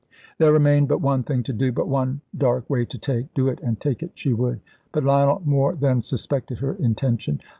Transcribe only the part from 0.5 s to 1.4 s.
remained but one